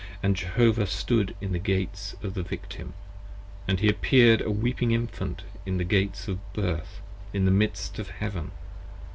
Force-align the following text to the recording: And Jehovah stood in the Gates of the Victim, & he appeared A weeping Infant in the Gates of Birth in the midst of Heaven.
And 0.23 0.35
Jehovah 0.35 0.87
stood 0.87 1.35
in 1.41 1.51
the 1.51 1.59
Gates 1.59 2.15
of 2.23 2.33
the 2.33 2.41
Victim, 2.41 2.95
& 3.33 3.77
he 3.77 3.87
appeared 3.87 4.41
A 4.41 4.49
weeping 4.49 4.89
Infant 4.89 5.43
in 5.63 5.77
the 5.77 5.83
Gates 5.83 6.27
of 6.27 6.39
Birth 6.53 7.01
in 7.33 7.45
the 7.45 7.51
midst 7.51 7.99
of 7.99 8.09
Heaven. 8.09 8.49